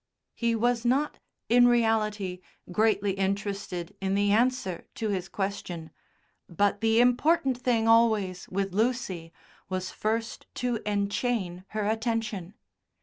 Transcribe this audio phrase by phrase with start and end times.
[0.33, 2.39] He was not, in reality,
[2.71, 5.91] greatly interested in the answer to his question,
[6.49, 9.31] but the important thing always with Lucy
[9.69, 12.55] was first to enchain her attention.